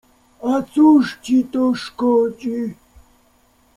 [0.51, 2.59] —A cóż ci to szkodzi?